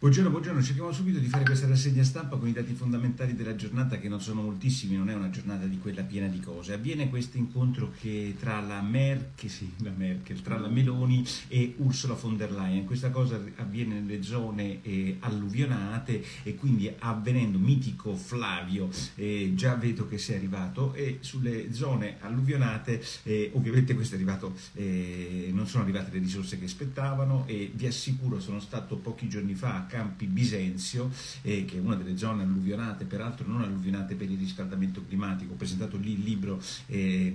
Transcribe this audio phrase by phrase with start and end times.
[0.00, 3.98] Buongiorno, buongiorno, cerchiamo subito di fare questa rassegna stampa con i dati fondamentali della giornata
[3.98, 6.72] che non sono moltissimi, non è una giornata di quella piena di cose.
[6.72, 12.14] Avviene questo incontro che tra la Merkel, sì, la Merkel, tra la Meloni e Ursula
[12.14, 12.84] von der Leyen.
[12.84, 20.06] Questa cosa avviene nelle zone eh, alluvionate e quindi avvenendo mitico Flavio, eh, già vedo
[20.06, 25.82] che sei arrivato e sulle zone alluvionate eh, ovviamente questo è arrivato, eh, non sono
[25.82, 31.10] arrivate le risorse che aspettavano e vi assicuro sono stato pochi giorni fa Campi Bisenzio,
[31.42, 35.54] eh, che è una delle zone alluvionate, peraltro non alluvionate per il riscaldamento climatico.
[35.54, 37.34] Ho presentato lì il libro, eh,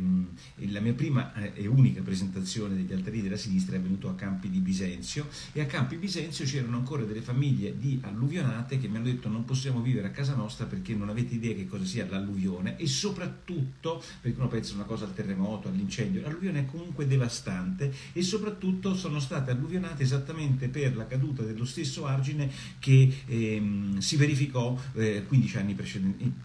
[0.70, 4.50] la mia prima eh, e unica presentazione degli altari della sinistra è venuto a Campi
[4.50, 9.06] di Bisenzio e a Campi Bisenzio c'erano ancora delle famiglie di alluvionate che mi hanno
[9.06, 12.78] detto non possiamo vivere a casa nostra perché non avete idea che cosa sia l'alluvione
[12.78, 18.22] e soprattutto, perché uno pensa una cosa al terremoto, all'incendio, l'alluvione è comunque devastante e
[18.22, 22.43] soprattutto sono state alluvionate esattamente per la caduta dello stesso argine
[22.80, 25.76] che ehm, si verificò eh, 15 anni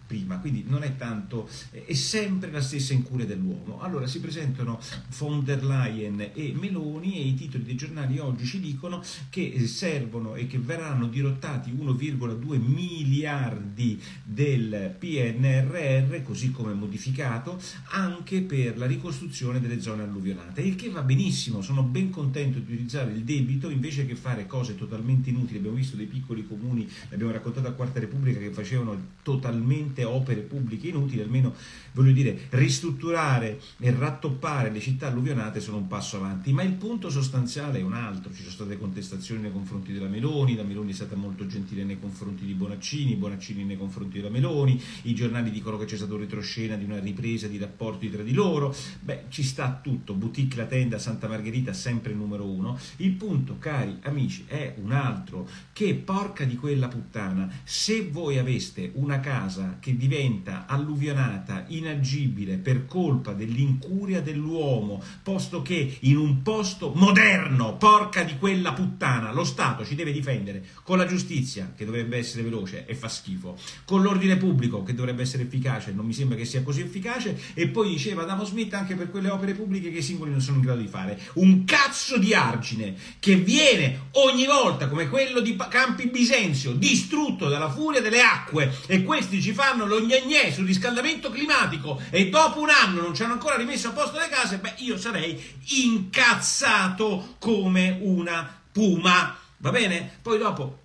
[0.05, 3.79] prima, quindi non è tanto, è sempre la stessa incuria dell'uomo.
[3.81, 4.79] Allora si presentano
[5.17, 10.35] von der Leyen e Meloni e i titoli dei giornali oggi ci dicono che servono
[10.35, 17.59] e che verranno dirottati 1,2 miliardi del PNRR, così come modificato,
[17.91, 20.61] anche per la ricostruzione delle zone alluvionate.
[20.61, 24.75] Il che va benissimo, sono ben contento di utilizzare il debito invece che fare cose
[24.75, 25.57] totalmente inutili.
[25.57, 30.41] Abbiamo visto visto dei piccoli comuni, l'abbiamo raccontato a Quarta Repubblica, che facevano totalmente opere
[30.41, 31.53] pubbliche inutili, almeno
[31.93, 37.09] voglio dire, ristrutturare e rattoppare le città alluvionate sono un passo avanti, ma il punto
[37.09, 40.95] sostanziale è un altro, ci sono state contestazioni nei confronti della Meloni, la Meloni è
[40.95, 45.77] stata molto gentile nei confronti di Bonaccini, Bonaccini nei confronti della Meloni, i giornali dicono
[45.77, 49.43] che c'è stato un retroscena di una ripresa di rapporti tra di loro, beh ci
[49.43, 54.75] sta tutto, boutique la tenda Santa Margherita sempre numero uno, il punto cari amici è
[54.81, 55.47] un altro,
[55.79, 62.85] che porca di quella puttana, se voi aveste una casa che diventa alluvionata, inagibile per
[62.85, 69.85] colpa dell'incuria dell'uomo, posto che in un posto moderno, porca di quella puttana, lo Stato
[69.85, 74.35] ci deve difendere con la giustizia, che dovrebbe essere veloce e fa schifo, con l'ordine
[74.35, 78.23] pubblico, che dovrebbe essere efficace, non mi sembra che sia così efficace, e poi diceva
[78.23, 80.87] Adamo Smith anche per quelle opere pubbliche che i singoli non sono in grado di
[80.87, 81.17] fare.
[81.35, 87.69] Un cazzo di argine che viene ogni volta come quello di Campi Bisenzio, distrutto dalla
[87.69, 92.69] furia delle acque e questi ci fanno lo gnagnè sul riscaldamento climatico e dopo un
[92.69, 95.41] anno non ci hanno ancora rimesso a posto le case, beh io sarei
[95.83, 100.17] incazzato come una puma, va bene?
[100.21, 100.79] Poi dopo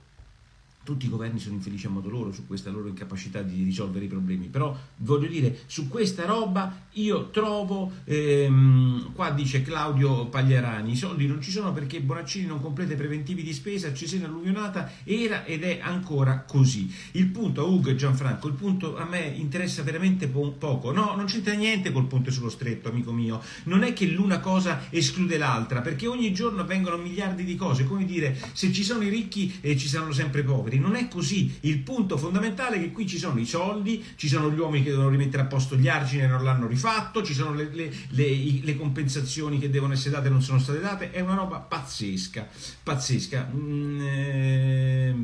[0.85, 4.09] tutti i governi sono infelici a modo loro su questa loro incapacità di risolvere i
[4.09, 10.97] problemi, però voglio dire, su questa roba io trovo, ehm, qua dice Claudio Pagliarani, i
[10.97, 15.45] soldi non ci sono perché Bonaccini non completa i preventivi di spesa, Cesena alluvionata era
[15.45, 16.93] ed è ancora così.
[17.13, 21.15] Il punto a Ugo e Gianfranco, il punto a me interessa veramente po- poco, no,
[21.17, 25.39] non c'entra niente col ponte sullo stretto, amico mio, non è che l'una cosa esclude
[25.39, 29.59] l'altra, perché ogni giorno avvengono miliardi di cose, come dire, se ci sono i ricchi
[29.61, 31.59] eh, ci saranno sempre i poveri, non è così.
[31.61, 34.91] Il punto fondamentale è che qui ci sono i soldi, ci sono gli uomini che
[34.91, 38.61] devono rimettere a posto gli argini e non l'hanno rifatto, ci sono le, le, le,
[38.63, 41.11] le compensazioni che devono essere date e non sono state date.
[41.11, 42.49] È una roba pazzesca,
[42.83, 43.51] pazzesca.
[43.55, 45.15] Mm, eh,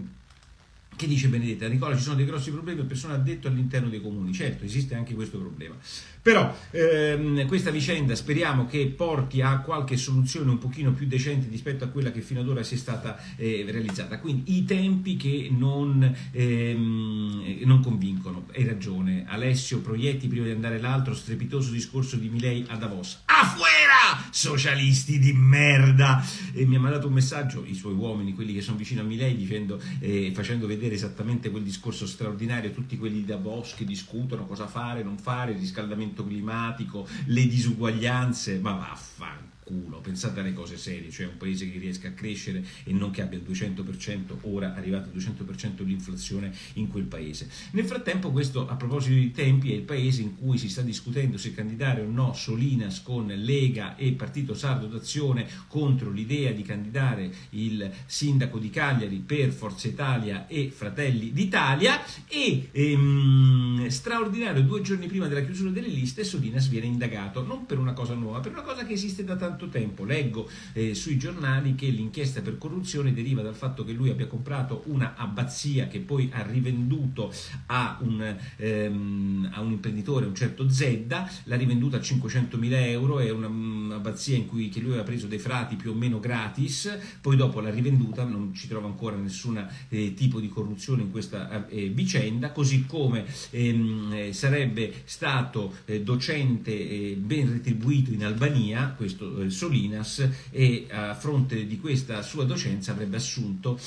[0.96, 1.66] che dice Benedetta?
[1.66, 4.34] Nicola, ci sono dei grossi problemi per persone addetto all'interno dei comuni.
[4.34, 5.74] Certo, esiste anche questo problema.
[6.22, 11.84] Però ehm, questa vicenda speriamo che porti a qualche soluzione un pochino più decente rispetto
[11.84, 14.18] a quella che fino ad ora sia stata eh, realizzata.
[14.18, 18.46] Quindi i tempi che non, ehm, non convincono.
[18.54, 19.24] Hai ragione.
[19.26, 23.22] Alessio Proietti, prima di andare l'altro, strepitoso discorso di Milei a Davos.
[23.24, 24.28] Afuera!
[24.30, 26.22] Socialisti di merda!
[26.52, 29.36] E mi ha mandato un messaggio, i suoi uomini, quelli che sono vicino a Milei,
[29.36, 34.66] dicendo, eh, facendo vedere esattamente quel discorso straordinario, tutti quelli di Davos che discutono cosa
[34.66, 40.76] fare, non fare, il riscaldamento cambiamento climatico, le disuguaglianze, ma vaffanculo culo, pensate alle cose
[40.76, 44.74] serie, cioè un paese che riesca a crescere e non che abbia il 200%, ora
[44.74, 47.48] arrivata al 200% l'inflazione in quel paese.
[47.72, 51.38] Nel frattempo questo a proposito di tempi è il paese in cui si sta discutendo
[51.38, 57.30] se candidare o no Solinas con Lega e Partito Sardo d'Azione contro l'idea di candidare
[57.50, 65.06] il sindaco di Cagliari per Forza Italia e Fratelli d'Italia e ehm, straordinario due giorni
[65.06, 68.62] prima della chiusura delle liste Solinas viene indagato non per una cosa nuova, per una
[68.62, 70.04] cosa che esiste da tanto tanto tempo.
[70.04, 74.84] Leggo eh, sui giornali che l'inchiesta per corruzione deriva dal fatto che lui abbia comprato
[74.86, 77.32] una abbazia che poi ha rivenduto
[77.66, 83.30] a un, ehm, a un imprenditore, un certo Zedda, l'ha rivenduta a 500.000 euro, è
[83.30, 87.36] una, una un'abbazia in cui lui aveva preso dei frati più o meno gratis, poi
[87.36, 91.88] dopo l'ha rivenduta, non ci trova ancora nessun eh, tipo di corruzione in questa eh,
[91.88, 99.49] vicenda, così come ehm, eh, sarebbe stato eh, docente eh, ben retribuito in Albania, questo
[99.50, 103.78] Solinas, e a fronte di questa sua docenza avrebbe assunto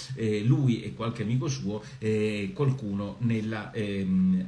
[0.44, 1.84] lui e qualche amico suo
[2.54, 4.46] qualcuno nella ehm,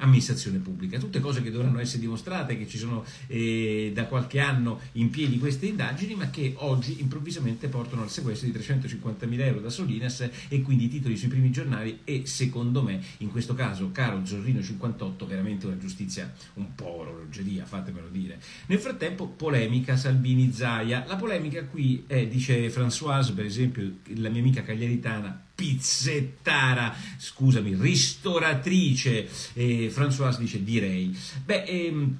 [0.62, 1.00] pubblica.
[1.00, 5.65] Tutte cose che dovranno essere dimostrate, che ci sono da qualche anno in piedi queste
[5.65, 10.85] indagini, ma che oggi improvvisamente portano al sequestro di 350.000 euro da Solinas e quindi
[10.85, 15.65] i titoli sui primi giornali e secondo me in questo caso caro Zorrino 58 veramente
[15.65, 22.28] una giustizia un po' orologeria fatemelo dire nel frattempo polemica Salvini-Zaia la polemica qui è
[22.28, 31.18] dice Françoise per esempio la mia amica cagliaritana pizzettara, scusami, ristoratrice, eh, Françoise dice direi.
[31.46, 32.18] Beh, ehm,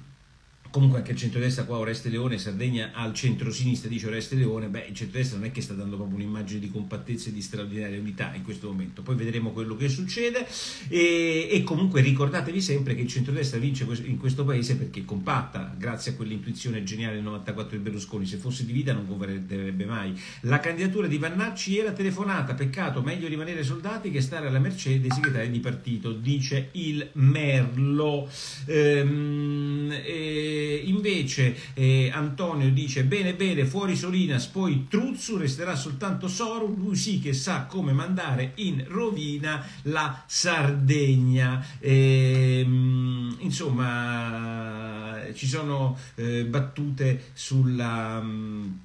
[0.70, 4.94] comunque anche il centrodestra qua Oreste Leone, Sardegna al centro-sinistra dice Oreste Leone, beh il
[4.94, 8.42] centrodestra non è che sta dando proprio un'immagine di compattezza e di straordinaria unità in
[8.42, 10.46] questo momento, poi vedremo quello che succede
[10.88, 15.74] e, e comunque ricordatevi sempre che il centrodestra vince in questo paese perché è compatta,
[15.76, 20.18] grazie a quell'intuizione geniale del 94 di Berlusconi, se fosse divisa non governerebbe mai.
[20.42, 25.10] La candidatura di Vannacci era telefonata, peccato, meglio rimanere soldati che stare alla mercé dei
[25.10, 28.28] segretari di partito, dice il Merlo.
[28.66, 36.74] Ehm, e, invece eh, Antonio dice bene bene fuori Solinas poi Truzzu resterà soltanto Soru
[36.76, 41.64] lui sì che sa come mandare in rovina la Sardegna.
[41.80, 48.78] Ehm, insomma ci sono eh, battute sulla mh,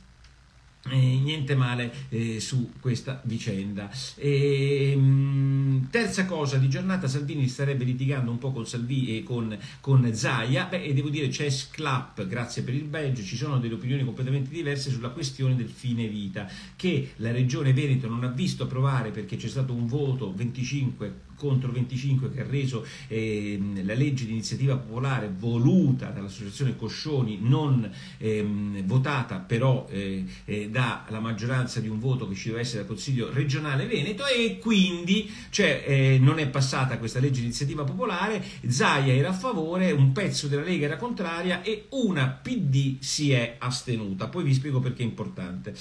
[0.89, 3.89] eh, niente male eh, su questa vicenda.
[4.15, 9.23] E, ehm, mh, terza cosa di giornata, Salvini starebbe litigando un po' con, Salvi, eh,
[9.23, 13.59] con, con Zaia, Beh, e devo dire c'è Sclap, grazie per il badge, ci sono
[13.59, 18.29] delle opinioni completamente diverse sulla questione del fine vita, che la Regione Veneto non ha
[18.29, 23.95] visto approvare perché c'è stato un voto 25 contro 25 che ha reso eh, la
[23.95, 27.89] legge di iniziativa popolare voluta dall'associazione Coscioni, non
[28.19, 32.87] ehm, votata però eh, eh, dalla maggioranza di un voto che ci deve essere dal
[32.87, 38.43] Consiglio regionale Veneto e quindi cioè, eh, non è passata questa legge di iniziativa popolare,
[38.67, 43.55] Zaia era a favore, un pezzo della Lega era contraria e una PD si è
[43.57, 44.27] astenuta.
[44.27, 45.73] Poi vi spiego perché è importante.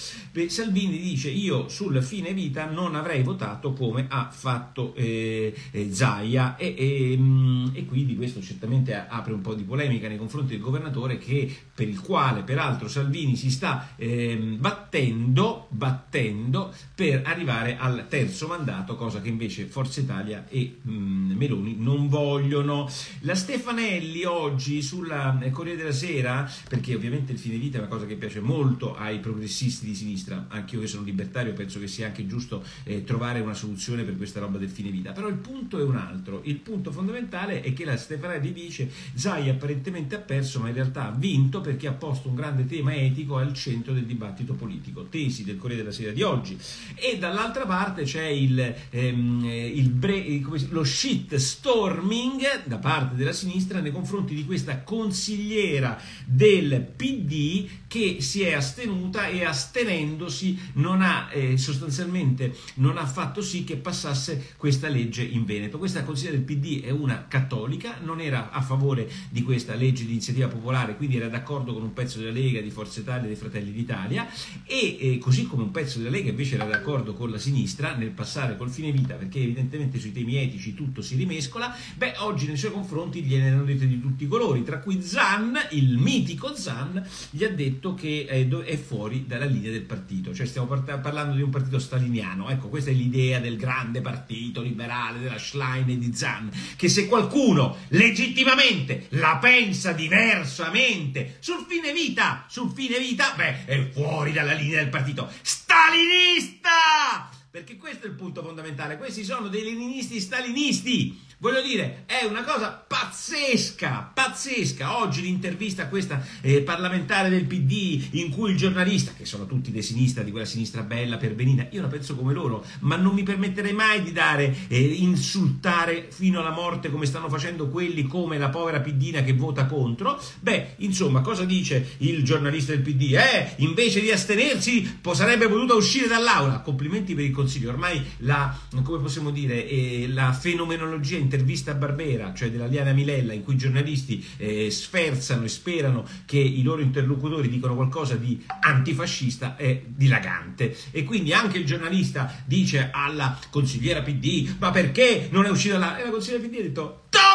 [0.46, 6.56] Salvini dice io sul fine vita non avrei votato come ha fatto eh, eh, Zaia
[6.56, 10.60] e, e, mm, e, quindi questo certamente apre un po' di polemica nei confronti del
[10.60, 18.06] governatore che, per il quale peraltro Salvini si sta eh, battendo, battendo per arrivare al
[18.08, 22.88] terzo mandato, cosa che invece Forza Italia e mh, mm, Meloni non vogliono.
[23.20, 27.88] La Stefanelli oggi sulla eh, Corriere della Sera, perché ovviamente il fine vita è una
[27.88, 31.86] cosa che piace molto ai progressisti di sinistra, anche io che sono libertario penso che
[31.86, 35.36] sia anche giusto eh, trovare una soluzione per questa roba del fine vita, però il
[35.40, 36.42] punto è un altro.
[36.44, 41.08] Il punto fondamentale è che la Stefanelli dice Zai apparentemente ha perso, ma in realtà
[41.08, 45.04] ha vinto perché ha posto un grande tema etico al centro del dibattito politico.
[45.04, 46.58] Tesi del Corriere della Sera di oggi.
[46.94, 53.80] E dall'altra parte c'è il, ehm, il bre- lo shit storming da parte della sinistra
[53.80, 61.28] nei confronti di questa consigliera del PD che si è astenuta e astenendosi non ha
[61.32, 65.78] eh, sostanzialmente non ha fatto sì che passasse questa legge in Veneto.
[65.78, 70.10] Questa consigliera del PD è una cattolica, non era a favore di questa legge di
[70.10, 73.36] iniziativa popolare, quindi era d'accordo con un pezzo della Lega, di Forza Italia e dei
[73.36, 74.28] Fratelli d'Italia
[74.64, 78.10] e eh, così come un pezzo della Lega invece era d'accordo con la sinistra nel
[78.10, 82.56] passare col fine vita perché evidentemente sui temi etici tutto si rimescola, beh oggi nei
[82.56, 87.02] suoi confronti gliene hanno dette di tutti i colori, tra cui Zan, il mitico Zan,
[87.30, 91.42] gli ha detto che è, è fuori dalla linea del partito, cioè stiamo parlando di
[91.42, 96.14] un partito staliniano, ecco questa è l'idea del grande partito liberale della Schlein e di
[96.14, 103.64] Zan, che se qualcuno legittimamente la pensa diversamente sul fine vita, sul fine vita, beh,
[103.64, 107.28] è fuori dalla linea del partito stalinista!
[107.50, 112.44] Perché questo è il punto fondamentale, questi sono dei leninisti stalinisti Voglio dire, è una
[112.44, 114.98] cosa pazzesca, pazzesca.
[114.98, 119.70] Oggi l'intervista a questa eh, parlamentare del PD in cui il giornalista, che sono tutti
[119.70, 123.14] di sinistra, di quella sinistra bella, per benina, io la penso come loro, ma non
[123.14, 128.36] mi permetterei mai di dare, eh, insultare fino alla morte come stanno facendo quelli come
[128.36, 130.20] la povera Piddina che vota contro.
[130.40, 133.14] Beh, insomma, cosa dice il giornalista del PD?
[133.14, 136.60] Eh, invece di astenersi sarebbe potuta uscire dall'aula.
[136.60, 137.70] Complimenti per il consiglio.
[137.70, 143.32] Ormai la, come possiamo dire, eh, la fenomenologia intervista a Barbera, cioè della Liana Milella,
[143.32, 148.44] in cui i giornalisti eh, sferzano e sperano che i loro interlocutori dicano qualcosa di
[148.60, 150.76] antifascista, è dilagante.
[150.90, 155.98] E quindi anche il giornalista dice alla consigliera PD, ma perché non è uscita la...
[155.98, 157.29] E la consigliera PD ha detto, toc!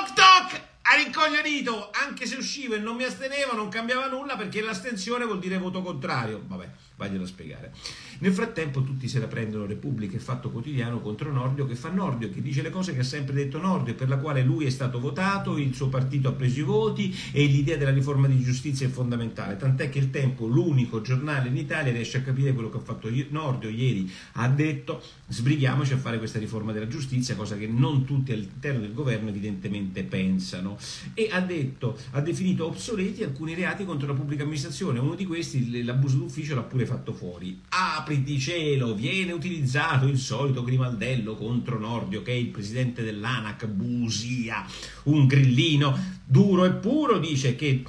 [0.95, 5.39] Ha rincoglionito, anche se uscivo e non mi astenevo, non cambiava nulla perché l'astensione vuol
[5.39, 6.41] dire voto contrario.
[6.47, 7.73] Vabbè, vaglielo a spiegare.
[8.19, 12.29] Nel frattempo tutti se la prendono Repubblica e Fatto Quotidiano contro Nordio che fa Nordio,
[12.29, 14.69] che dice le cose che ha sempre detto Nordio e per la quale lui è
[14.69, 18.87] stato votato, il suo partito ha preso i voti e l'idea della riforma di giustizia
[18.87, 19.57] è fondamentale.
[19.57, 23.09] Tant'è che il Tempo, l'unico giornale in Italia, riesce a capire quello che ha fatto
[23.29, 28.31] Nordio ieri, ha detto sbrighiamoci a fare questa riforma della giustizia, cosa che non tutti
[28.31, 30.77] all'interno del governo evidentemente pensano.
[31.13, 35.83] E ha detto, ha definito obsoleti alcuni reati contro la pubblica amministrazione, uno di questi,
[35.83, 37.61] l'abuso d'ufficio, l'ha pure fatto fuori.
[37.69, 43.03] Ha apri di cielo, viene utilizzato il solito grimaldello contro Nordio, che è il presidente
[43.03, 44.65] dell'ANAC, Busia,
[45.03, 47.83] un grillino duro e puro, dice che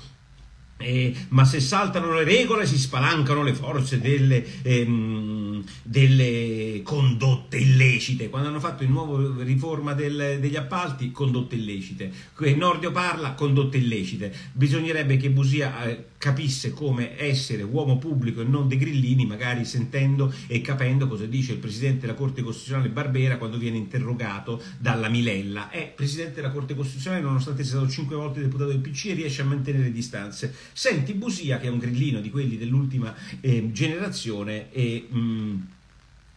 [0.78, 8.28] eh, ma se saltano le regole si spalancano le forze delle, ehm, delle condotte illecite.
[8.28, 12.12] Quando hanno fatto il nuovo riforma del, degli appalti, condotte illecite.
[12.56, 14.35] Nordio parla, condotte illecite.
[14.52, 20.35] Bisognerebbe che Busia eh, capisse come essere uomo pubblico e non dei grillini, magari sentendo
[20.49, 25.71] e capendo cosa dice il presidente della Corte Costituzionale Barbera quando viene interrogato dalla Milella.
[25.71, 29.45] È presidente della Corte Costituzionale, nonostante sia stato cinque volte deputato del PC, riesce a
[29.45, 35.06] mantenere distanze Senti Busia, che è un grillino di quelli dell'ultima eh, generazione, e...
[35.09, 35.61] Mh, mm,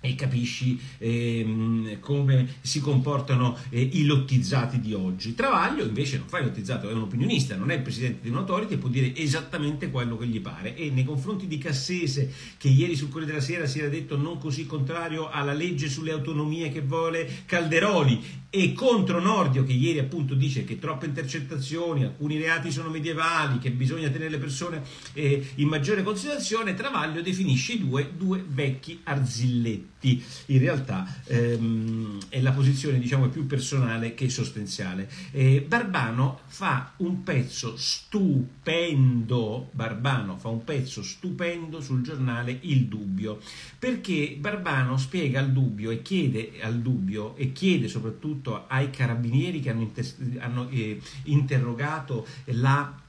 [0.01, 5.36] e capisci ehm, come si comportano eh, i lottizzati di oggi.
[5.36, 8.75] Travaglio invece non fa il lottizzato, è un opinionista, non è il presidente di un'autority
[8.75, 10.75] e può dire esattamente quello che gli pare.
[10.75, 14.38] E nei confronti di Cassese, che ieri sul Corriere della Sera si era detto non
[14.38, 20.34] così contrario alla legge sulle autonomie che vuole Calderoli, e contro Nordio, che ieri appunto
[20.34, 24.82] dice che troppe intercettazioni, alcuni reati sono medievali, che bisogna tenere le persone
[25.13, 32.20] eh, in maggiore considerazione, Travaglio definisce i due, due vecchi arzilletti diritti, in realtà ehm,
[32.29, 35.10] è la posizione diciamo più personale che sostanziale.
[35.32, 43.39] Eh, Barbano fa un pezzo stupendo, Barbano fa un pezzo stupendo sul giornale Il Dubbio,
[43.77, 49.70] perché Barbano spiega al Dubbio e chiede al Dubbio e chiede soprattutto ai carabinieri che
[49.70, 53.08] hanno, inter- hanno eh, interrogato la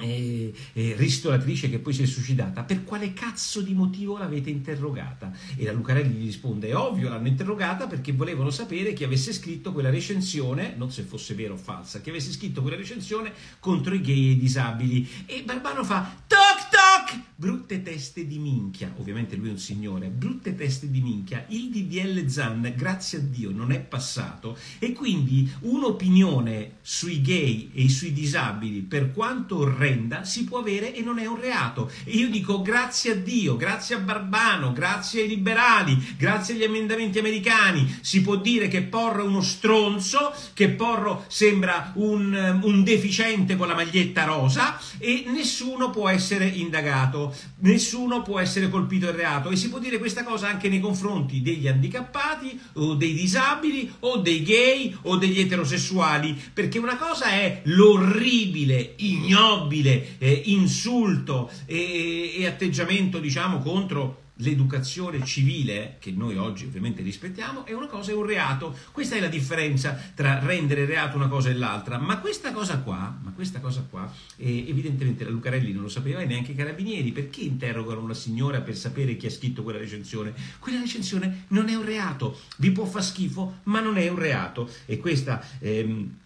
[0.00, 5.32] eh, eh, ristoratrice che poi si è suicidata, per quale cazzo di motivo l'avete interrogata?
[5.56, 9.72] E la Lucarelli gli risponde: è ovvio, l'hanno interrogata perché volevano sapere chi avesse scritto
[9.72, 14.00] quella recensione, non se fosse vera o falsa, chi avesse scritto quella recensione contro i
[14.00, 15.08] gay e i disabili.
[15.26, 17.20] E Barbano fa: toc toc!
[17.36, 21.44] Brutte teste di minchia, ovviamente lui è un signore, brutte teste di minchia.
[21.48, 24.56] Il DDL Zan, grazie a Dio, non è passato.
[24.78, 31.02] E quindi un'opinione sui gay e sui disabili, per quanto orrenda, si può avere e
[31.02, 31.90] non è un reato.
[32.04, 37.18] E io dico grazie a Dio, grazie a Barbano, grazie ai liberali, grazie agli emendamenti
[37.18, 43.56] americani, si può dire che Porro è uno stronzo, che Porro sembra un, un deficiente
[43.56, 47.22] con la maglietta rosa e nessuno può essere indagato,
[47.60, 51.42] nessuno può essere colpito del reato e si può dire questa cosa anche nei confronti
[51.42, 57.60] degli handicappati o dei disabili o dei gay o degli eterosessuali, perché una cosa è
[57.64, 67.02] l'orribile, ignobile eh, insulto e, e atteggiamento, diciamo, contro l'educazione civile, che noi oggi ovviamente
[67.02, 68.76] rispettiamo, è una cosa e un reato.
[68.90, 71.98] Questa è la differenza tra rendere reato una cosa e l'altra.
[71.98, 76.26] Ma questa cosa qua, questa cosa qua eh, evidentemente la Lucarelli non lo sapeva e
[76.26, 77.12] neanche i carabinieri.
[77.12, 80.34] Perché interrogano una signora per sapere chi ha scritto quella recensione?
[80.58, 82.40] Quella recensione non è un reato.
[82.56, 84.68] Vi può far schifo, ma non è un reato.
[84.86, 85.44] E questa...
[85.60, 86.22] Ehm,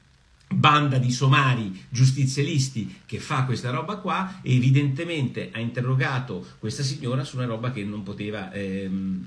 [0.49, 7.37] banda di somari giustizialisti che fa questa roba qua evidentemente ha interrogato questa signora su
[7.37, 9.27] una roba che non poteva ehm,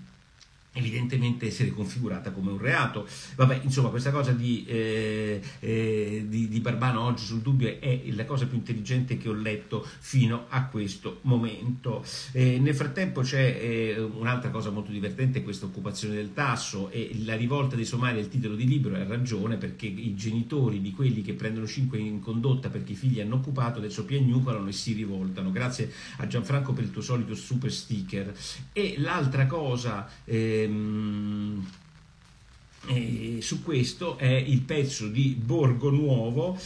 [0.73, 3.05] evidentemente essere configurata come un reato.
[3.35, 8.25] Vabbè, insomma, questa cosa di, eh, eh, di, di, Barbano oggi sul dubbio è la
[8.25, 12.05] cosa più intelligente che ho letto fino a questo momento.
[12.31, 17.35] Eh, nel frattempo c'è eh, un'altra cosa molto divertente, questa occupazione del tasso e la
[17.35, 21.21] rivolta dei somali è il titolo di libro, ha ragione, perché i genitori di quelli
[21.21, 25.51] che prendono 5 in condotta perché i figli hanno occupato adesso piagnucolano e si rivoltano.
[25.51, 28.33] Grazie a Gianfranco per il tuo solito super sticker.
[28.71, 30.07] E l'altra cosa...
[30.23, 31.80] Eh, ehm, E
[33.41, 36.57] su questo è il pezzo di Borgo Nuovo,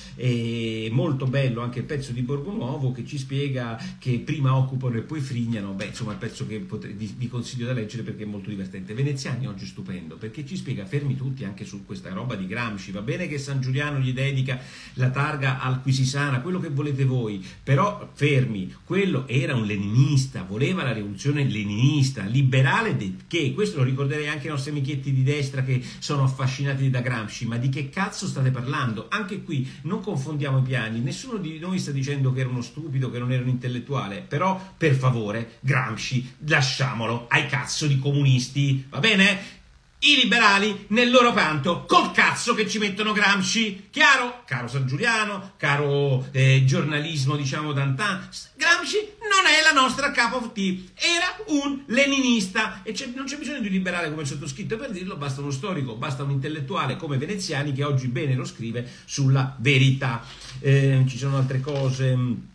[0.92, 5.02] molto bello anche il pezzo di Borgo Nuovo che ci spiega che prima occupano e
[5.02, 8.50] poi frignano, beh insomma è il pezzo che vi consiglio da leggere perché è molto
[8.50, 8.94] divertente.
[8.94, 13.02] Veneziani oggi stupendo perché ci spiega fermi tutti anche su questa roba di Gramsci, va
[13.02, 14.60] bene che San Giuliano gli dedica
[14.96, 20.84] la targa al Quisisana, quello che volete voi, però fermi, quello era un leninista, voleva
[20.84, 22.96] la rivoluzione leninista, liberale
[23.28, 27.46] che, questo lo ricorderei anche ai nostri amichetti di destra che sono affascinati da Gramsci,
[27.46, 29.08] ma di che cazzo state parlando?
[29.10, 33.12] Anche qui non confondiamo i piani, nessuno di noi sta dicendo che era uno stupido,
[33.12, 39.00] che non era un intellettuale, però per favore Gramsci lasciamolo ai cazzo di comunisti, va
[39.00, 39.64] bene?
[40.00, 44.44] I liberali nel loro canto, col cazzo che ci mettono Gramsci, chiaro?
[44.46, 50.52] Caro San Giuliano, caro eh, giornalismo diciamo d'antan, Gramsci non è la nostra cup of
[50.54, 52.82] tea, era un leninista.
[52.84, 55.96] E c'è, non c'è bisogno di un liberale come sottoscritto per dirlo, basta uno storico,
[55.96, 60.24] basta un intellettuale come Veneziani che oggi bene lo scrive sulla verità.
[60.60, 62.54] Eh, ci sono altre cose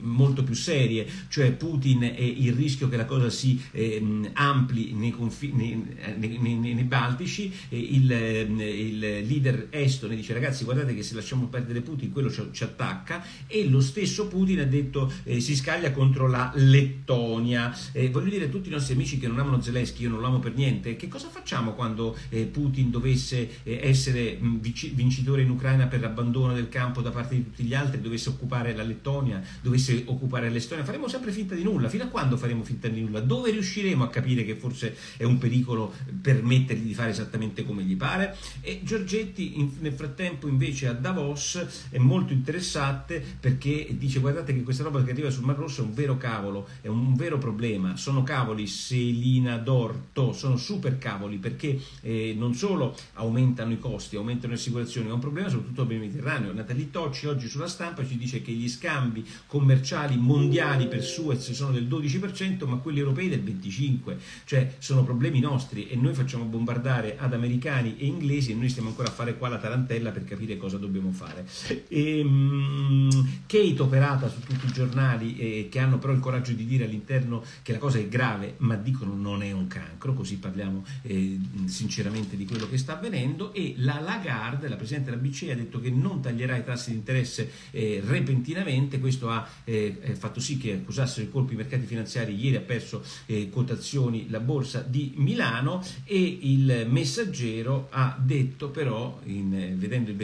[0.00, 5.10] molto più serie, cioè Putin e il rischio che la cosa si eh, ampli nei,
[5.10, 5.84] confi- nei,
[6.16, 11.80] nei, nei Baltici, eh, il, il, leader estone dice ragazzi guardate che se lasciamo perdere
[11.80, 16.26] Putin quello ci, ci attacca e lo stesso Putin ha detto eh, si scaglia contro
[16.26, 17.76] la Lettonia.
[18.10, 20.38] voglio dire a tutti i nostri amici che non amano Zelensky, io non lo amo
[20.40, 26.00] per niente, che cosa facciamo quando eh, Putin dovesse eh, essere vincitore in Ucraina per
[26.00, 29.42] l'abbandono del campo da parte di tutti gli altri, dovesse occupare la Lettonia?
[29.60, 31.88] Dovesse occupare l'Estonia, faremo sempre finta di nulla.
[31.88, 33.20] Fino a quando faremo finta di nulla?
[33.20, 37.96] Dove riusciremo a capire che forse è un pericolo permettergli di fare esattamente come gli
[37.96, 38.36] pare?
[38.60, 44.62] E Giorgetti in, nel frattempo invece a Davos è molto interessante perché dice guardate che
[44.62, 47.96] questa roba che arriva sul Mar Rosso è un vero cavolo, è un vero problema.
[47.96, 54.52] Sono cavoli selina d'orto, sono super cavoli perché eh, non solo aumentano i costi, aumentano
[54.52, 56.52] le assicurazioni, è un problema soprattutto per il Mediterraneo.
[56.52, 61.72] Natalie Tocci oggi sulla stampa ci dice che gli scambi commerciali mondiali per Suez sono
[61.72, 67.16] del 12%, ma quelli europei del 25%, cioè sono problemi nostri e noi facciamo bombardare
[67.18, 70.56] ad americani e inglesi e noi stiamo ancora a fare qua la tarantella per capire
[70.56, 71.46] cosa dobbiamo fare.
[71.88, 73.10] E, um,
[73.46, 77.42] Kate operata su tutti i giornali eh, che hanno però il coraggio di dire all'interno
[77.62, 82.36] che la cosa è grave, ma dicono non è un cancro, così parliamo eh, sinceramente
[82.36, 83.52] di quello che sta avvenendo.
[83.52, 86.96] E la Lagarde, la Presidente della BCE, ha detto che non taglierà i tassi di
[86.96, 92.34] interesse eh, repentinamente, questo ha eh, fatto sì che accusassero i colpi i mercati finanziari,
[92.34, 99.20] ieri ha perso eh, quotazioni la borsa di Milano e il messaggero ha detto però,
[99.24, 100.20] in, eh, vedendo il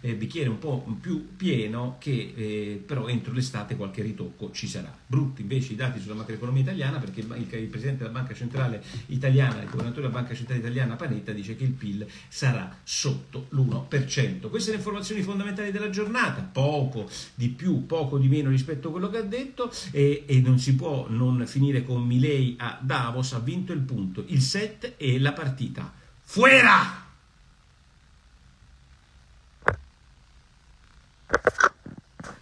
[0.00, 4.94] eh, bicchiere, un po' più pieno, che eh, però entro l'estate qualche ritocco ci sarà.
[5.06, 8.82] Brutti invece i dati sulla macroeconomia italiana perché il, il, il Presidente della Banca Centrale
[9.06, 14.48] Italiana, il Governatore della Banca Centrale Italiana Panetta dice che il PIL sarà sotto l'1%.
[14.48, 18.90] Queste le informazioni fondamentali della giornata, poco di più, poco di meno meno rispetto a
[18.90, 23.32] quello che ha detto e, e non si può non finire con Milei a Davos,
[23.32, 25.92] ha vinto il punto, il set e la partita.
[26.20, 27.04] Fuera!